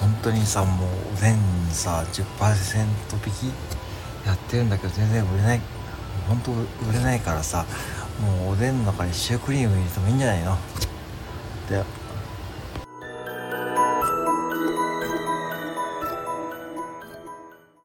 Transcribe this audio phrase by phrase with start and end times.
[0.00, 1.36] 本当にさもうおでん
[1.70, 2.84] さ10%
[3.26, 5.60] 引きやってるんだけど全然売れない
[6.28, 7.64] 本当売れないからさ
[8.20, 10.54] もうおでんの中にシュークリーム入れてもいいんじゃないの？
[10.54, 10.56] っ
[11.68, 11.82] て